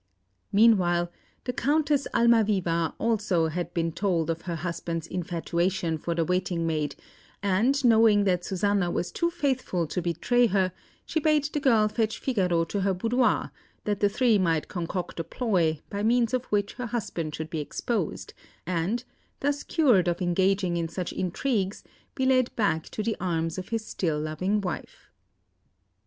[0.51, 1.11] Meanwhile,
[1.43, 6.95] the Countess Almaviva had also been told of her husband's infatuation for the waiting maid;
[7.43, 10.71] and knowing that Susanna was too faithful to betray her,
[11.05, 13.51] she bade the girl fetch Figaro to her boudoir,
[13.83, 17.59] that the three might concoct a plot by means of which her husband should be
[17.59, 18.33] exposed,
[18.65, 19.03] and,
[19.41, 21.83] thus cured of engaging in such intrigues,
[22.15, 25.11] be led back to the arms of his still loving wife.